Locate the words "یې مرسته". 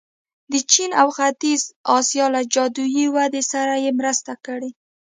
3.85-4.31